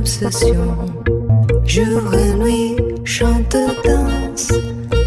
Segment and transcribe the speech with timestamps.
[0.00, 0.76] Obsession.
[1.64, 4.52] Jour et nuit, chante, danse.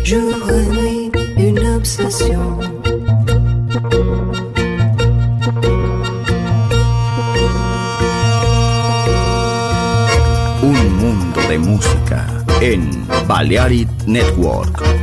[0.03, 2.59] Jour et nuit, une obsession.
[10.63, 12.25] Un mundo de música
[12.61, 15.02] en Balearic Network.